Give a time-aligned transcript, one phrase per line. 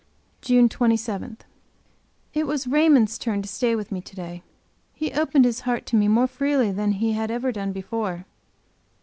[0.41, 1.37] JUNE 27.
[2.33, 4.41] It was Raymond's turn to stay with me to day.
[4.95, 8.25] He opened his heart to me more freely than he had ever done before.